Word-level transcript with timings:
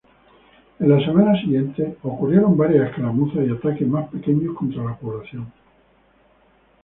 En 0.79 0.89
las 0.89 1.03
semanas 1.03 1.41
siguientes, 1.41 1.93
ocurrieron 2.01 2.57
varias 2.57 2.89
escaramuzas 2.89 3.47
y 3.47 3.51
ataques 3.51 3.87
más 3.87 4.09
pequeños 4.09 4.55
contra 4.55 4.83
la 4.83 4.97
población. 4.97 5.51